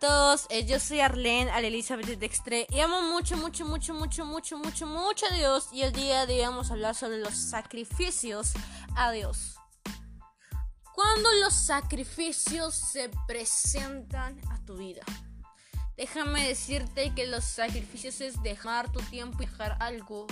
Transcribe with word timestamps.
todos, 0.00 0.46
eh, 0.48 0.64
yo 0.64 0.80
soy 0.80 1.00
Arlene, 1.00 1.50
Al 1.50 1.64
Elizabeth 1.66 2.18
Dextre 2.18 2.66
y 2.70 2.80
amo 2.80 3.02
mucho, 3.02 3.36
mucho, 3.36 3.66
mucho, 3.66 3.94
mucho, 3.94 4.24
mucho, 4.24 4.58
mucho, 4.58 4.86
mucho 4.86 5.26
a 5.26 5.34
Dios 5.34 5.68
y 5.72 5.82
el 5.82 5.92
día 5.92 6.24
de 6.26 6.34
hoy 6.34 6.40
vamos 6.40 6.70
a 6.70 6.72
hablar 6.72 6.94
sobre 6.94 7.18
los 7.18 7.34
sacrificios 7.34 8.52
a 8.96 9.12
Dios. 9.12 9.56
Cuando 10.94 11.30
los 11.42 11.54
sacrificios 11.54 12.74
se 12.74 13.10
presentan 13.26 14.40
a 14.50 14.58
tu 14.64 14.76
vida. 14.76 15.02
Déjame 15.96 16.48
decirte 16.48 17.14
que 17.14 17.26
los 17.26 17.44
sacrificios 17.44 18.22
es 18.22 18.42
dejar 18.42 18.90
tu 18.90 19.00
tiempo 19.00 19.42
y 19.42 19.46
dejar 19.46 19.76
algo 19.80 20.26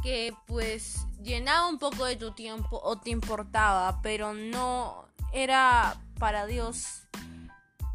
que 0.00 0.32
pues 0.46 1.06
llenaba 1.20 1.68
un 1.68 1.78
poco 1.78 2.04
de 2.04 2.16
tu 2.16 2.32
tiempo 2.32 2.80
o 2.82 2.98
te 2.98 3.10
importaba, 3.10 4.00
pero 4.00 4.32
no 4.32 5.08
era 5.32 6.00
para 6.18 6.46
Dios 6.46 7.02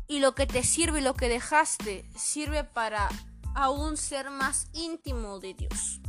y 0.07 0.19
lo 0.19 0.35
que 0.35 0.47
te 0.47 0.63
sirve 0.63 0.99
y 0.99 1.03
lo 1.03 1.13
que 1.13 1.29
dejaste 1.29 2.09
sirve 2.15 2.63
para 2.63 3.09
aún 3.55 3.97
ser 3.97 4.29
más 4.29 4.67
íntimo 4.73 5.39
de 5.39 5.53
Dios. 5.53 5.99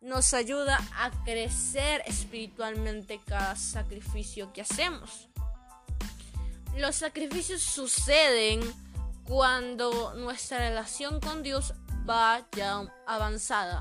Nos 0.00 0.34
ayuda 0.34 0.78
a 0.98 1.10
crecer 1.24 2.02
espiritualmente 2.06 3.20
cada 3.24 3.56
sacrificio 3.56 4.52
que 4.52 4.60
hacemos. 4.60 5.28
Los 6.76 6.96
sacrificios 6.96 7.62
suceden 7.62 8.60
cuando 9.26 10.14
nuestra 10.14 10.58
relación 10.58 11.20
con 11.20 11.42
Dios 11.42 11.72
va 12.08 12.46
ya 12.52 12.84
avanzada. 13.06 13.80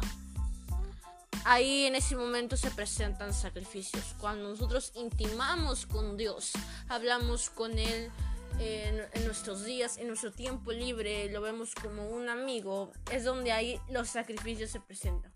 Ahí 1.46 1.86
en 1.86 1.96
ese 1.96 2.16
momento 2.16 2.56
se 2.56 2.72
presentan 2.72 3.34
sacrificios. 3.34 4.16
Cuando 4.20 4.50
nosotros 4.50 4.94
intimamos 4.96 5.86
con 5.86 6.16
Dios, 6.16 6.54
hablamos 6.88 7.50
con 7.50 7.78
Él, 7.78 8.10
en, 8.60 9.26
nuestros 9.26 9.64
días, 9.64 9.98
en 9.98 10.08
nuestro 10.08 10.32
tiempo 10.32 10.72
libre, 10.72 11.30
lo 11.30 11.42
vemos 11.42 11.74
como 11.76 12.08
un 12.10 12.30
amigo, 12.30 12.92
es 13.12 13.24
donde 13.24 13.52
ahí 13.52 13.80
los 13.90 14.10
sacrificios 14.10 14.72
se 14.72 14.80
presentan. 14.80 15.32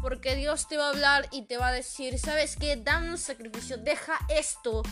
Porque 0.00 0.36
Dios 0.36 0.68
te 0.68 0.76
va 0.76 0.86
a 0.86 0.90
hablar 0.90 1.28
y 1.32 1.46
te 1.46 1.56
va 1.56 1.68
a 1.68 1.72
decir, 1.72 2.18
¿sabes 2.18 2.56
qué? 2.56 2.76
Dame 2.76 3.10
un 3.10 3.18
sacrificio, 3.18 3.76
deja 3.76 4.18
esto 4.28 4.82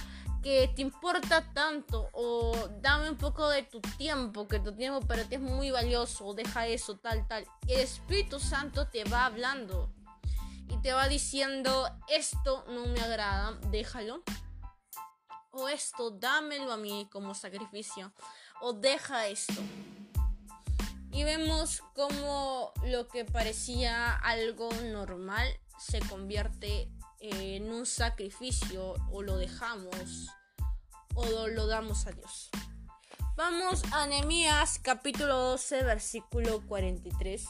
que 0.43 0.71
te 0.75 0.83
importa 0.83 1.53
tanto 1.53 2.09
o 2.13 2.69
dame 2.81 3.11
un 3.11 3.17
poco 3.17 3.49
de 3.49 3.63
tu 3.63 3.81
tiempo, 3.81 4.47
que 4.47 4.61
tu 4.61 4.75
tiempo 4.75 5.01
para 5.01 5.25
ti 5.25 5.37
es 5.37 5.41
muy 5.41 5.71
valioso, 5.71 6.35
deja 6.35 6.67
eso, 6.67 6.97
tal, 6.97 7.27
tal. 7.27 7.45
El 7.67 7.81
Espíritu 7.81 8.39
Santo 8.39 8.89
te 8.89 9.05
va 9.05 9.27
hablando 9.27 9.91
y 10.69 10.77
te 10.83 10.93
va 10.93 11.09
diciendo, 11.09 11.89
esto 12.09 12.65
no 12.69 12.87
me 12.87 13.01
agrada, 13.01 13.59
déjalo 13.71 14.23
o 15.57 15.69
esto, 15.69 16.11
dámelo 16.11 16.73
a 16.73 16.77
mí 16.77 17.09
como 17.11 17.35
sacrificio, 17.35 18.13
o 18.61 18.73
deja 18.73 19.27
esto. 19.27 19.63
Y 21.11 21.25
vemos 21.25 21.83
como 21.95 22.73
lo 22.85 23.09
que 23.09 23.25
parecía 23.25 24.15
algo 24.17 24.69
normal 24.93 25.49
se 25.79 26.01
convierte 26.01 26.91
en 27.21 27.73
un 27.73 27.87
sacrificio 27.87 28.95
o 29.11 29.23
lo 29.23 29.39
dejamos 29.39 30.29
o 31.15 31.49
lo 31.49 31.67
damos 31.67 32.07
a 32.07 32.13
Dios. 32.13 32.51
Vamos 33.37 33.83
a 33.93 34.07
Nehemías 34.07 34.79
capítulo 34.79 35.37
12 35.37 35.85
versículo 35.85 36.63
43 36.67 37.47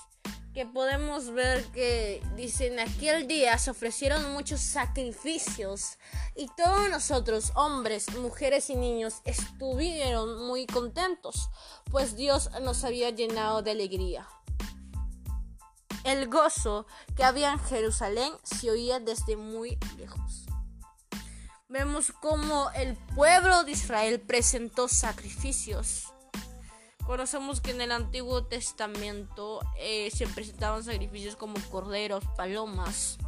que 0.57 0.65
podemos 0.65 1.35
ver 1.35 1.63
que 1.67 2.23
dicen 2.35 2.81
aquel 2.81 3.29
día 3.29 3.59
se 3.59 3.71
ofrecieron 3.71 4.33
muchos 4.33 4.59
sacrificios 4.63 5.99
y 6.35 6.49
todos 6.57 6.89
nosotros, 6.89 7.53
hombres, 7.57 8.07
mujeres 8.17 8.71
y 8.71 8.75
niños, 8.75 9.21
estuvieron 9.27 10.47
muy 10.47 10.65
contentos, 10.65 11.51
pues 11.91 12.17
Dios 12.17 12.49
nos 12.63 12.85
había 12.85 13.11
llenado 13.11 13.61
de 13.61 13.73
alegría. 13.73 14.27
El 16.05 16.27
gozo 16.27 16.87
que 17.15 17.25
había 17.25 17.53
en 17.53 17.59
Jerusalén 17.59 18.33
se 18.43 18.71
oía 18.71 18.99
desde 18.99 19.37
muy 19.37 19.79
lejos. 19.99 20.47
Vemos 21.69 22.13
cómo 22.23 22.71
el 22.71 22.97
pueblo 23.15 23.63
de 23.65 23.73
Israel 23.73 24.23
presentó 24.23 24.89
sacrificios 24.89 26.15
Conocemos 27.07 27.61
que 27.61 27.71
en 27.71 27.81
el 27.81 27.93
Antiguo 27.93 28.45
Testamento 28.45 29.61
eh, 29.79 30.11
se 30.11 30.27
presentaban 30.27 30.83
sacrificios 30.83 31.37
como 31.37 31.55
corderos, 31.71 32.25
palomas, 32.37 33.19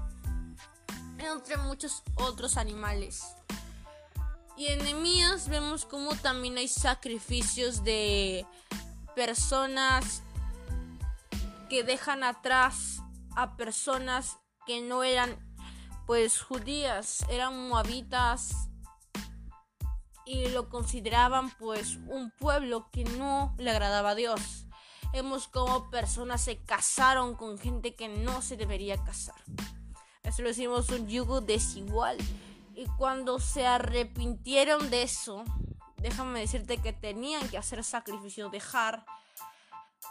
entre 1.18 1.56
muchos 1.58 2.02
otros 2.16 2.56
animales. 2.56 3.22
Y 4.56 4.66
en 4.66 4.80
Nehemías 4.80 5.48
vemos 5.48 5.84
como 5.84 6.16
también 6.16 6.58
hay 6.58 6.66
sacrificios 6.66 7.84
de 7.84 8.44
personas 9.14 10.22
que 11.70 11.84
dejan 11.84 12.24
atrás 12.24 13.00
a 13.36 13.56
personas 13.56 14.38
que 14.66 14.80
no 14.80 15.04
eran 15.04 15.38
pues 16.06 16.40
judías, 16.40 17.24
eran 17.30 17.68
moabitas, 17.68 18.67
y 20.28 20.46
lo 20.48 20.68
consideraban 20.68 21.50
pues 21.52 21.96
un 22.06 22.30
pueblo 22.30 22.90
que 22.92 23.04
no 23.04 23.54
le 23.56 23.70
agradaba 23.70 24.10
a 24.10 24.14
Dios. 24.14 24.66
Vemos 25.10 25.48
como 25.48 25.88
personas 25.88 26.42
se 26.42 26.58
casaron 26.58 27.34
con 27.34 27.58
gente 27.58 27.94
que 27.94 28.08
no 28.08 28.42
se 28.42 28.58
debería 28.58 29.02
casar. 29.02 29.42
Eso 30.22 30.42
lo 30.42 30.48
decimos 30.48 30.90
un 30.90 31.08
yugo 31.08 31.40
desigual. 31.40 32.18
Y 32.74 32.84
cuando 32.98 33.40
se 33.40 33.66
arrepintieron 33.66 34.90
de 34.90 35.02
eso, 35.02 35.44
déjame 35.96 36.40
decirte 36.40 36.76
que 36.76 36.92
tenían 36.92 37.48
que 37.48 37.56
hacer 37.56 37.82
sacrificio, 37.82 38.50
dejar 38.50 39.06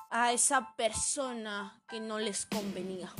a 0.09 0.33
esa 0.33 0.75
persona 0.75 1.79
que 1.88 2.00
no 2.00 2.17
les 2.17 2.47
convenía. 2.47 3.13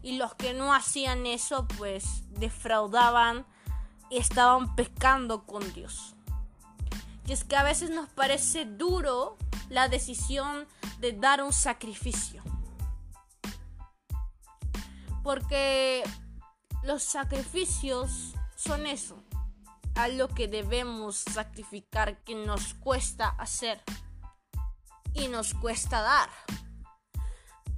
Y 0.00 0.16
los 0.16 0.34
que 0.36 0.54
no 0.54 0.72
hacían 0.72 1.26
eso, 1.26 1.68
pues 1.76 2.22
defraudaban 2.30 3.44
estaban 4.18 4.74
pecando 4.76 5.44
con 5.44 5.72
Dios. 5.72 6.14
Y 7.26 7.32
es 7.32 7.44
que 7.44 7.56
a 7.56 7.62
veces 7.62 7.90
nos 7.90 8.08
parece 8.10 8.66
duro 8.66 9.36
la 9.68 9.88
decisión 9.88 10.66
de 11.00 11.12
dar 11.12 11.42
un 11.42 11.52
sacrificio. 11.52 12.42
Porque 15.22 16.02
los 16.82 17.02
sacrificios 17.02 18.34
son 18.56 18.86
eso, 18.86 19.16
algo 19.94 20.28
que 20.28 20.48
debemos 20.48 21.16
sacrificar, 21.16 22.22
que 22.24 22.34
nos 22.34 22.74
cuesta 22.74 23.28
hacer 23.28 23.82
y 25.14 25.28
nos 25.28 25.54
cuesta 25.54 26.02
dar. 26.02 26.28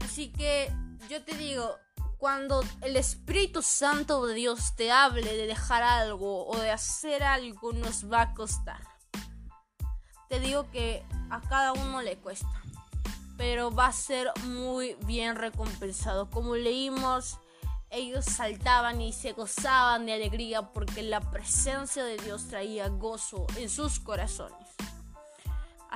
Así 0.01 0.33
que 0.33 0.73
yo 1.09 1.23
te 1.25 1.37
digo, 1.37 1.77
cuando 2.19 2.65
el 2.81 2.97
Espíritu 2.97 3.63
Santo 3.63 4.27
de 4.27 4.35
Dios 4.35 4.75
te 4.75 4.91
hable 4.91 5.37
de 5.37 5.47
dejar 5.47 5.83
algo 5.83 6.47
o 6.47 6.59
de 6.59 6.71
hacer 6.71 7.23
algo, 7.23 7.73
nos 7.73 8.11
va 8.11 8.23
a 8.23 8.35
costar. 8.35 8.81
Te 10.29 10.41
digo 10.41 10.71
que 10.71 11.05
a 11.31 11.41
cada 11.41 11.73
uno 11.73 12.03
le 12.03 12.17
cuesta, 12.17 12.63
pero 13.37 13.71
va 13.71 13.87
a 13.87 13.93
ser 13.93 14.33
muy 14.45 14.97
bien 15.05 15.37
recompensado. 15.37 16.31
Como 16.31 16.57
leímos, 16.57 17.39
ellos 17.91 18.25
saltaban 18.25 19.01
y 19.01 19.13
se 19.13 19.33
gozaban 19.33 20.07
de 20.07 20.15
alegría 20.15 20.73
porque 20.73 21.03
la 21.03 21.21
presencia 21.21 22.03
de 22.03 22.17
Dios 22.17 22.49
traía 22.49 22.89
gozo 22.89 23.47
en 23.57 23.69
sus 23.69 24.01
corazones. 24.01 24.69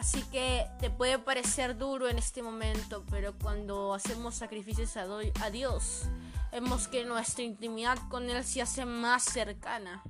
Así 0.01 0.23
que 0.33 0.67
te 0.79 0.89
puede 0.89 1.19
parecer 1.19 1.77
duro 1.77 2.09
en 2.09 2.17
este 2.17 2.43
momento, 2.43 3.05
pero 3.11 3.35
cuando 3.39 3.93
hacemos 3.93 4.35
sacrificios 4.35 4.97
a, 4.97 5.51
Dios, 5.51 6.05
vemos 6.51 6.89
que 6.89 7.05
nuestra 7.05 7.45
intimidad 7.45 7.99
con 8.09 8.31
Él 8.31 8.43
se 8.43 8.63
hace 8.63 8.87
más 8.87 9.23
cercana. 9.25 10.03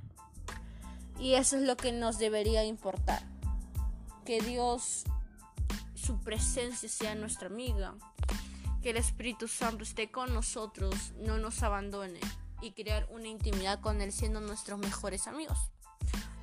Y 1.19 1.33
eso 1.33 1.57
es 1.57 1.63
lo 1.63 1.75
que 1.75 1.91
nos 1.91 2.19
debería 2.19 2.63
importar. 2.63 3.21
Que 4.23 4.39
Dios, 4.39 5.03
su 5.93 6.17
presencia 6.21 6.87
sea 6.87 7.13
nuestra 7.15 7.47
amiga. 7.47 7.93
Que 8.81 8.91
el 8.91 8.97
Espíritu 8.97 9.49
Santo 9.49 9.83
esté 9.83 10.09
con 10.09 10.33
nosotros, 10.33 11.11
no 11.19 11.37
nos 11.37 11.63
abandone. 11.63 12.21
Y 12.61 12.71
crear 12.71 13.09
una 13.11 13.27
intimidad 13.27 13.81
con 13.81 13.99
Él 13.99 14.13
siendo 14.13 14.39
nuestros 14.39 14.79
mejores 14.79 15.27
amigos. 15.27 15.59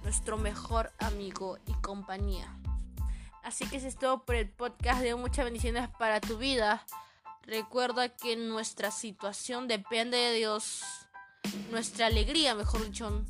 Nuestro 0.02 0.36
mejor 0.36 0.92
amigo 0.98 1.56
y 1.66 1.72
compañía. 1.80 2.54
Así 3.48 3.64
que 3.64 3.78
eso 3.78 3.88
es 3.88 3.96
todo 3.96 4.26
por 4.26 4.34
el 4.34 4.46
podcast. 4.46 5.00
De 5.00 5.14
muchas 5.14 5.46
bendiciones 5.46 5.88
para 5.98 6.20
tu 6.20 6.36
vida. 6.36 6.84
Recuerda 7.44 8.14
que 8.14 8.36
nuestra 8.36 8.90
situación 8.90 9.68
depende 9.68 10.18
de 10.18 10.34
Dios. 10.34 10.82
Nuestra 11.70 12.08
alegría, 12.08 12.54
mejor 12.54 12.84
dicho, 12.84 13.24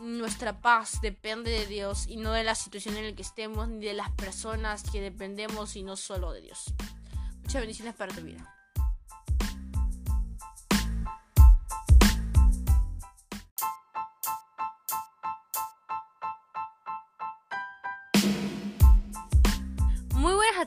nuestra 0.00 0.60
paz 0.60 1.00
depende 1.02 1.52
de 1.52 1.66
Dios 1.66 2.08
y 2.08 2.16
no 2.16 2.32
de 2.32 2.42
la 2.42 2.56
situación 2.56 2.96
en 2.96 3.10
la 3.10 3.14
que 3.14 3.22
estemos 3.22 3.68
ni 3.68 3.86
de 3.86 3.94
las 3.94 4.10
personas 4.10 4.82
que 4.90 5.00
dependemos, 5.00 5.70
sino 5.70 5.94
solo 5.94 6.32
de 6.32 6.40
Dios. 6.40 6.74
Muchas 7.44 7.60
bendiciones 7.60 7.94
para 7.94 8.12
tu 8.12 8.22
vida. 8.22 8.52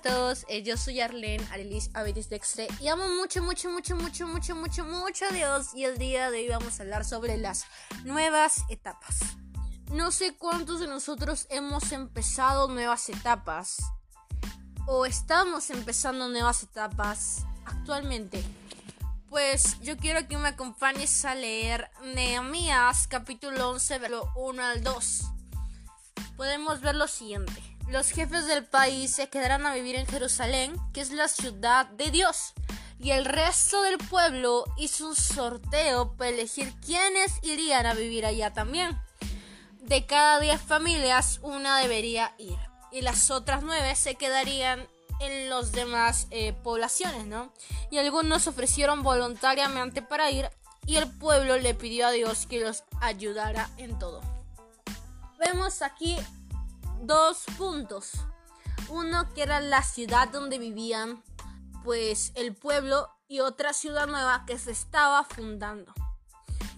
Todos, 0.04 0.46
eh, 0.50 0.64
yo 0.64 0.76
soy 0.76 1.00
Arlene 1.00 1.44
Arelis 1.52 1.90
Abetis 1.94 2.30
Dextre 2.30 2.68
y 2.82 2.90
amo 2.90 3.08
mucho, 3.08 3.42
mucho, 3.42 3.70
mucho, 3.70 3.96
mucho, 3.96 4.28
mucho, 4.28 4.56
mucho, 4.56 4.84
mucho 4.86 5.26
a 5.26 5.30
Dios 5.30 5.74
y 5.74 5.86
el 5.86 5.98
día 5.98 6.30
de 6.30 6.40
hoy 6.40 6.50
vamos 6.50 6.78
a 6.78 6.84
hablar 6.84 7.06
sobre 7.06 7.38
las 7.38 7.66
nuevas 8.04 8.64
etapas. 8.70 9.20
No 9.92 10.12
sé 10.12 10.36
cuántos 10.36 10.82
de 10.82 10.88
nosotros 10.88 11.48
hemos 11.50 11.92
empezado 11.94 12.68
nuevas 12.68 13.08
etapas 13.10 13.78
o 14.88 15.06
estamos 15.06 15.70
empezando 15.70 16.28
nuevas 16.28 16.64
etapas 16.64 17.46
actualmente. 17.66 18.44
Pues 19.30 19.80
yo 19.82 19.96
quiero 19.96 20.28
que 20.28 20.38
me 20.38 20.50
acompañes 20.50 21.24
a 21.24 21.34
leer 21.34 21.90
Nehemías 22.14 23.08
capítulo 23.08 23.70
11, 23.70 24.00
versículo 24.00 24.32
1 24.36 24.64
al 24.64 24.84
2. 24.84 25.22
Podemos 26.36 26.82
ver 26.82 26.96
lo 26.96 27.08
siguiente. 27.08 27.73
Los 27.90 28.10
jefes 28.10 28.48
del 28.48 28.66
país 28.66 29.14
se 29.14 29.30
quedarán 29.30 29.66
a 29.66 29.74
vivir 29.74 29.96
en 29.96 30.08
Jerusalén, 30.08 30.76
que 30.94 31.02
es 31.02 31.12
la 31.12 31.28
ciudad 31.28 31.88
de 31.88 32.12
Dios. 32.12 32.54
Y 33.00 33.12
el 33.12 33.26
resto 33.26 33.82
del 33.82 33.98
pueblo 33.98 34.66
hizo 34.78 35.10
un 35.10 35.16
sorteo 35.16 36.16
para 36.16 36.30
elegir 36.30 36.74
quiénes 36.86 37.34
irían 37.44 37.86
a 37.86 37.94
vivir 37.94 38.26
allá 38.26 38.54
también. 38.54 38.98
De 39.82 40.06
cada 40.06 40.40
10 40.40 40.62
familias, 40.62 41.40
una 41.44 41.80
debería 41.80 42.34
ir. 42.38 42.58
Y 42.92 43.02
las 43.02 43.30
otras 43.30 43.64
9 43.64 43.96
se 43.96 44.16
quedarían 44.16 44.88
en 45.20 45.50
las 45.50 45.72
demás 45.72 46.28
eh, 46.32 46.54
poblaciones, 46.54 47.26
¿no? 47.26 47.54
Y 47.92 47.98
algunos 47.98 48.48
ofrecieron 48.48 49.04
voluntariamente 49.04 50.02
para 50.02 50.32
ir 50.32 50.50
y 50.86 50.98
el 50.98 51.10
pueblo 51.10 51.58
le 51.58 51.74
pidió 51.74 52.08
a 52.08 52.12
Dios 52.12 52.46
que 52.46 52.60
los 52.60 52.84
ayudara 53.02 53.70
en 53.78 53.98
todo. 54.00 54.22
Vemos 55.40 55.82
aquí 55.82 56.18
dos 57.04 57.44
puntos. 57.58 58.12
Uno 58.90 59.34
que 59.34 59.44
era 59.44 59.60
la 59.60 59.84
ciudad 59.84 60.30
donde 60.30 60.58
vivían 60.58 61.22
pues 61.84 62.32
el 62.36 62.56
pueblo 62.56 63.10
y 63.28 63.42
otra 63.42 63.74
ciudad 63.74 64.08
nueva 64.08 64.46
que 64.46 64.58
se 64.58 64.72
estaba 64.72 65.24
fundando. 65.24 65.94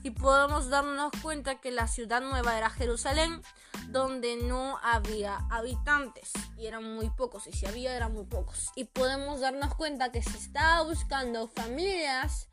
Y 0.02 0.12
podemos 0.12 0.70
darnos 0.70 1.12
cuenta 1.22 1.60
que 1.60 1.72
la 1.72 1.88
ciudad 1.88 2.22
nueva 2.22 2.58
era 2.58 2.70
Jerusalén, 2.70 3.42
donde 3.90 4.38
no 4.38 4.78
había 4.84 5.38
habitantes 5.50 6.32
y 6.58 6.68
eran 6.68 6.84
muy 6.96 7.10
pocos, 7.10 7.48
y 7.48 7.54
si 7.54 7.66
había 7.66 7.96
eran 7.96 8.14
muy 8.14 8.26
pocos. 8.26 8.72
Y 8.76 8.86
podemos 8.86 9.42
darnos 9.42 9.74
cuenta 9.76 10.12
que 10.12 10.22
se 10.22 10.38
estaba 10.38 10.84
buscando 10.84 11.48
familias 11.48 12.50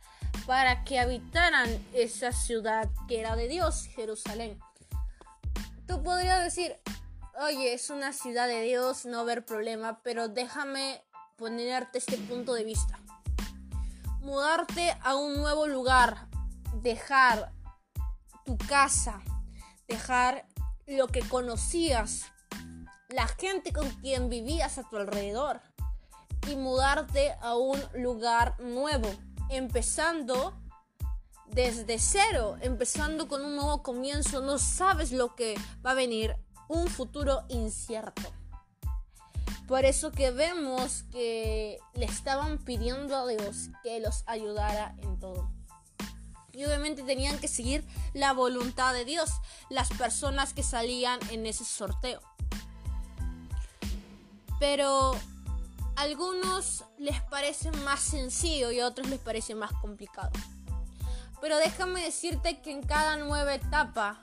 para 0.47 0.85
que 0.85 0.99
habitaran 0.99 1.69
esa 1.93 2.33
ciudad 2.33 2.91
que 3.07 3.21
era 3.21 3.37
de 3.37 3.49
Dios, 3.49 3.87
Jerusalén. 3.95 4.59
Tú 5.87 6.03
podrías 6.03 6.43
decir, 6.43 6.79
oye, 7.41 7.73
es 7.73 7.91
una 7.91 8.13
ciudad 8.13 8.47
de 8.47 8.63
Dios, 8.63 9.07
no 9.07 9.21
haber 9.21 9.45
problema, 9.45 10.01
pero 10.03 10.29
déjame 10.29 11.03
ponerte 11.37 11.99
este 11.99 12.19
punto 12.19 12.55
de 12.55 12.65
vista. 12.65 12.99
Mudarte 14.21 14.97
a 15.03 15.17
un 15.17 15.37
nuevo 15.37 15.67
lugar, 15.67 16.29
dejar 16.75 17.53
tu 18.45 18.57
casa, 18.59 19.23
dejar 19.89 20.47
lo 20.87 21.09
que 21.09 21.21
conocías, 21.21 22.27
la 23.09 23.27
gente 23.27 23.73
con 23.73 23.89
quien 24.01 24.29
vivías 24.29 24.79
a 24.79 24.89
tu 24.89 24.97
alrededor 24.97 25.61
y 26.49 26.57
mudarte 26.57 27.35
a 27.41 27.57
un 27.57 27.81
lugar 27.95 28.59
nuevo, 28.61 29.09
empezando 29.49 30.59
desde 31.47 31.99
cero, 31.99 32.57
empezando 32.61 33.29
con 33.29 33.45
un 33.45 33.57
nuevo 33.57 33.83
comienzo, 33.83 34.41
no 34.41 34.59
sabes 34.59 35.13
lo 35.13 35.35
que 35.35 35.55
va 35.85 35.91
a 35.91 35.95
venir 35.95 36.37
un 36.69 36.89
futuro 36.89 37.45
incierto. 37.49 38.23
Por 39.67 39.85
eso 39.85 40.13
que 40.13 40.31
vemos 40.31 41.05
que 41.13 41.79
le 41.95 42.05
estaban 42.05 42.59
pidiendo 42.59 43.17
a 43.17 43.27
Dios 43.27 43.71
que 43.83 44.01
los 44.01 44.25
ayudara 44.27 44.95
en 44.99 45.19
todo. 45.19 45.51
Y 46.53 46.65
obviamente 46.65 47.03
tenían 47.03 47.39
que 47.39 47.49
seguir 47.49 47.83
la 48.13 48.33
voluntad 48.35 48.93
de 48.93 49.07
Dios, 49.07 49.31
las 49.71 49.89
personas 49.89 50.53
que 50.53 50.63
salían 50.63 51.19
en 51.31 51.47
ese 51.47 51.65
sorteo. 51.65 52.21
Pero 54.59 55.13
a 55.97 56.03
algunos 56.03 56.85
les 56.99 57.21
parece 57.23 57.71
más 57.71 58.01
sencillo 58.01 58.71
y 58.71 58.81
a 58.81 58.87
otros 58.87 59.09
les 59.09 59.21
parece 59.21 59.55
más 59.55 59.73
complicado. 59.81 60.31
Pero 61.41 61.57
déjame 61.57 62.05
decirte 62.05 62.61
que 62.61 62.71
en 62.71 62.83
cada 62.83 63.17
nueva 63.17 63.55
etapa 63.55 64.21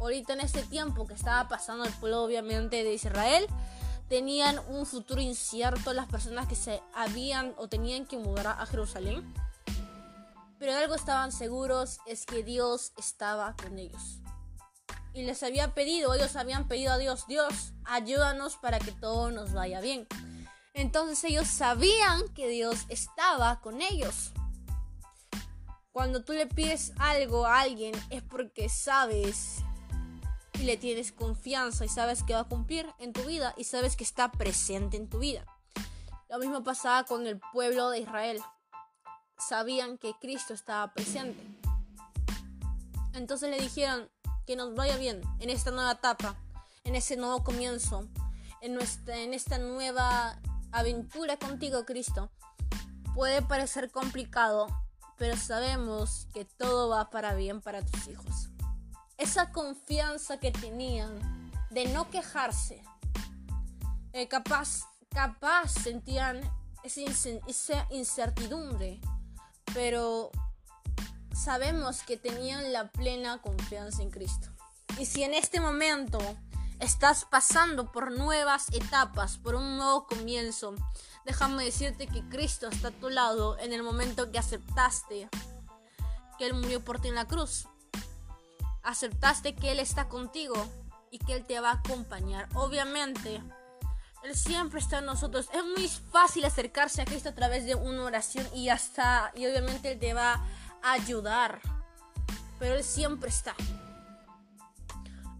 ahorita 0.00 0.32
en 0.32 0.40
este 0.40 0.62
tiempo 0.62 1.06
que 1.06 1.14
estaba 1.14 1.48
pasando 1.48 1.84
el 1.84 1.92
pueblo 1.92 2.22
obviamente 2.22 2.82
de 2.82 2.94
Israel, 2.94 3.46
tenían 4.08 4.58
un 4.68 4.86
futuro 4.86 5.20
incierto 5.20 5.92
las 5.92 6.08
personas 6.08 6.48
que 6.48 6.56
se 6.56 6.82
habían 6.94 7.54
o 7.58 7.68
tenían 7.68 8.06
que 8.06 8.18
mudar 8.18 8.48
a 8.48 8.66
Jerusalén. 8.66 9.32
Pero 10.58 10.76
algo 10.76 10.94
estaban 10.94 11.32
seguros 11.32 12.00
es 12.06 12.26
que 12.26 12.42
Dios 12.42 12.92
estaba 12.98 13.54
con 13.56 13.78
ellos. 13.78 14.18
Y 15.12 15.22
les 15.22 15.42
había 15.42 15.74
pedido, 15.74 16.14
ellos 16.14 16.36
habían 16.36 16.66
pedido 16.66 16.92
a 16.92 16.98
Dios, 16.98 17.26
Dios, 17.26 17.72
ayúdanos 17.84 18.56
para 18.56 18.78
que 18.78 18.92
todo 18.92 19.30
nos 19.30 19.52
vaya 19.52 19.80
bien. 19.80 20.06
Entonces 20.74 21.22
ellos 21.24 21.48
sabían 21.48 22.28
que 22.34 22.48
Dios 22.48 22.86
estaba 22.88 23.60
con 23.60 23.80
ellos. 23.80 24.32
Cuando 25.92 26.24
tú 26.24 26.32
le 26.32 26.46
pides 26.46 26.92
algo 26.98 27.46
a 27.46 27.60
alguien 27.60 27.94
es 28.10 28.22
porque 28.22 28.68
sabes 28.68 29.62
y 30.60 30.64
le 30.64 30.76
tienes 30.76 31.10
confianza 31.10 31.86
y 31.86 31.88
sabes 31.88 32.22
que 32.22 32.34
va 32.34 32.40
a 32.40 32.48
cumplir 32.48 32.86
en 32.98 33.14
tu 33.14 33.22
vida 33.22 33.54
y 33.56 33.64
sabes 33.64 33.96
que 33.96 34.04
está 34.04 34.30
presente 34.30 34.98
en 34.98 35.08
tu 35.08 35.18
vida. 35.18 35.46
Lo 36.28 36.38
mismo 36.38 36.62
pasaba 36.62 37.04
con 37.04 37.26
el 37.26 37.40
pueblo 37.52 37.88
de 37.88 38.00
Israel. 38.00 38.40
Sabían 39.38 39.96
que 39.96 40.12
Cristo 40.20 40.52
estaba 40.52 40.92
presente. 40.92 41.42
Entonces 43.14 43.48
le 43.50 43.58
dijeron 43.58 44.10
que 44.46 44.54
nos 44.54 44.74
vaya 44.74 44.98
bien 44.98 45.22
en 45.38 45.48
esta 45.48 45.70
nueva 45.70 45.92
etapa, 45.92 46.36
en 46.84 46.94
ese 46.94 47.16
nuevo 47.16 47.42
comienzo, 47.42 48.06
en, 48.60 48.74
nuestra, 48.74 49.16
en 49.16 49.32
esta 49.32 49.56
nueva 49.56 50.38
aventura 50.72 51.38
contigo, 51.38 51.86
Cristo. 51.86 52.30
Puede 53.14 53.40
parecer 53.40 53.90
complicado, 53.90 54.68
pero 55.16 55.38
sabemos 55.38 56.28
que 56.34 56.44
todo 56.44 56.90
va 56.90 57.08
para 57.08 57.34
bien 57.34 57.62
para 57.62 57.82
tus 57.82 58.08
hijos 58.08 58.50
esa 59.20 59.52
confianza 59.52 60.40
que 60.40 60.50
tenían 60.50 61.20
de 61.68 61.86
no 61.88 62.08
quejarse. 62.08 62.82
Eh, 64.14 64.26
capaz, 64.28 64.86
capaz 65.10 65.70
sentían 65.70 66.40
esa 66.82 67.86
incertidumbre, 67.90 68.98
pero 69.74 70.30
sabemos 71.34 72.02
que 72.02 72.16
tenían 72.16 72.72
la 72.72 72.90
plena 72.90 73.42
confianza 73.42 74.02
en 74.02 74.10
Cristo. 74.10 74.48
Y 74.98 75.04
si 75.04 75.22
en 75.22 75.34
este 75.34 75.60
momento 75.60 76.18
estás 76.78 77.26
pasando 77.26 77.92
por 77.92 78.12
nuevas 78.12 78.72
etapas, 78.72 79.36
por 79.36 79.54
un 79.54 79.76
nuevo 79.76 80.06
comienzo, 80.06 80.74
déjame 81.26 81.64
decirte 81.64 82.06
que 82.06 82.26
Cristo 82.30 82.68
está 82.68 82.88
a 82.88 82.92
tu 82.92 83.10
lado 83.10 83.58
en 83.58 83.74
el 83.74 83.82
momento 83.82 84.32
que 84.32 84.38
aceptaste 84.38 85.28
que 86.38 86.46
Él 86.46 86.54
murió 86.54 86.82
por 86.82 87.02
ti 87.02 87.08
en 87.08 87.16
la 87.16 87.26
cruz 87.26 87.68
aceptaste 88.82 89.54
que 89.54 89.72
Él 89.72 89.80
está 89.80 90.08
contigo 90.08 90.54
y 91.10 91.18
que 91.18 91.34
Él 91.34 91.44
te 91.44 91.60
va 91.60 91.70
a 91.70 91.74
acompañar. 91.74 92.48
Obviamente, 92.54 93.42
Él 94.22 94.36
siempre 94.36 94.80
está 94.80 94.98
en 94.98 95.06
nosotros. 95.06 95.48
Es 95.52 95.64
muy 95.64 95.88
fácil 95.88 96.44
acercarse 96.44 97.02
a 97.02 97.04
Cristo 97.04 97.30
a 97.30 97.34
través 97.34 97.66
de 97.66 97.74
una 97.74 98.04
oración 98.04 98.46
y 98.54 98.68
hasta, 98.68 99.32
y 99.34 99.46
obviamente 99.46 99.92
Él 99.92 99.98
te 99.98 100.14
va 100.14 100.44
a 100.82 100.92
ayudar. 100.92 101.60
Pero 102.58 102.74
Él 102.74 102.84
siempre 102.84 103.30
está. 103.30 103.54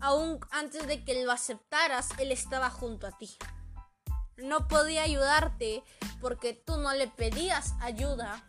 Aún 0.01 0.41
antes 0.51 0.87
de 0.87 1.05
que 1.05 1.25
lo 1.25 1.31
aceptaras, 1.31 2.09
Él 2.19 2.33
estaba 2.33 2.71
junto 2.71 3.07
a 3.07 3.13
ti. 3.13 3.37
No 4.39 4.69
podía 4.69 5.03
ayudarte 5.03 5.85
porque 6.21 6.55
tú 6.55 6.79
no 6.79 6.93
le 6.95 7.09
pedías 7.09 7.75
ayuda 7.81 8.43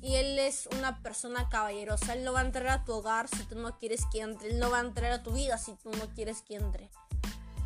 y 0.00 0.14
él 0.14 0.38
es 0.38 0.68
una 0.78 1.02
persona 1.02 1.48
caballerosa. 1.48 2.14
Él 2.14 2.24
no 2.24 2.32
va 2.32 2.40
a 2.40 2.44
entrar 2.44 2.68
a 2.68 2.84
tu 2.84 2.92
hogar 2.92 3.28
si 3.28 3.42
tú 3.44 3.56
no 3.56 3.78
quieres 3.78 4.02
que 4.12 4.20
entre. 4.20 4.50
Él 4.50 4.58
no 4.58 4.70
va 4.70 4.78
a 4.78 4.82
entrar 4.82 5.10
a 5.12 5.22
tu 5.22 5.32
vida 5.32 5.58
si 5.58 5.74
tú 5.74 5.90
no 5.90 6.08
quieres 6.14 6.42
que 6.42 6.56
entre. 6.56 6.88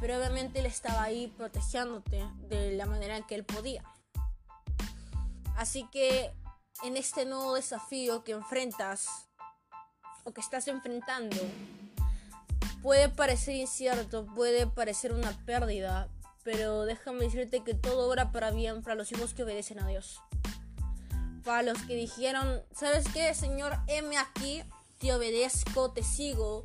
Pero 0.00 0.16
obviamente 0.16 0.60
él 0.60 0.66
estaba 0.66 1.02
ahí 1.02 1.28
protegiéndote 1.36 2.26
de 2.48 2.72
la 2.72 2.86
manera 2.86 3.16
en 3.16 3.24
que 3.24 3.34
él 3.34 3.44
podía. 3.44 3.84
Así 5.56 5.86
que 5.92 6.32
en 6.82 6.96
este 6.96 7.26
nuevo 7.26 7.54
desafío 7.54 8.24
que 8.24 8.32
enfrentas 8.32 9.28
o 10.24 10.32
que 10.32 10.40
estás 10.40 10.66
enfrentando, 10.68 11.36
puede 12.82 13.08
parecer 13.08 13.54
incierto, 13.54 14.26
puede 14.34 14.66
parecer 14.66 15.12
una 15.12 15.32
pérdida, 15.44 16.08
pero 16.42 16.84
déjame 16.84 17.24
decirte 17.24 17.62
que 17.62 17.74
todo 17.74 18.08
obra 18.08 18.32
para 18.32 18.50
bien 18.50 18.82
para 18.82 18.94
los 18.94 19.12
hijos 19.12 19.34
que 19.34 19.44
obedecen 19.44 19.78
a 19.78 19.86
Dios 19.86 20.20
para 21.42 21.62
los 21.62 21.82
que 21.82 21.94
dijeron, 21.94 22.62
¿sabes 22.74 23.06
qué, 23.12 23.34
Señor? 23.34 23.78
M 23.86 24.16
aquí, 24.16 24.62
te 24.98 25.12
obedezco, 25.12 25.90
te 25.92 26.02
sigo. 26.02 26.64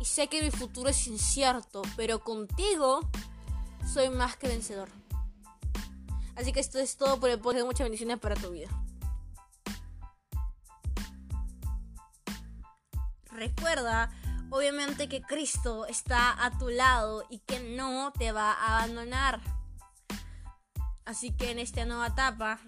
Y 0.00 0.04
sé 0.04 0.28
que 0.28 0.42
mi 0.42 0.50
futuro 0.50 0.90
es 0.90 1.06
incierto, 1.06 1.82
pero 1.96 2.20
contigo 2.20 3.00
soy 3.92 4.10
más 4.10 4.36
que 4.36 4.48
vencedor. 4.48 4.88
Así 6.36 6.52
que 6.52 6.60
esto 6.60 6.78
es 6.78 6.96
todo 6.96 7.18
por 7.18 7.30
el 7.30 7.40
podcast. 7.40 7.66
Muchas 7.66 7.84
bendiciones 7.84 8.18
para 8.18 8.36
tu 8.36 8.50
vida. 8.50 8.68
Recuerda, 13.32 14.10
obviamente, 14.50 15.08
que 15.08 15.20
Cristo 15.20 15.86
está 15.86 16.44
a 16.44 16.56
tu 16.58 16.68
lado 16.68 17.24
y 17.28 17.38
que 17.40 17.60
no 17.76 18.12
te 18.12 18.30
va 18.32 18.52
a 18.52 18.78
abandonar. 18.78 19.40
Así 21.04 21.32
que 21.32 21.50
en 21.50 21.58
esta 21.58 21.84
nueva 21.86 22.08
etapa, 22.08 22.60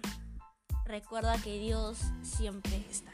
recuerda 0.85 1.37
que 1.41 1.59
Dios 1.59 1.99
siempre 2.21 2.85
está. 2.89 3.10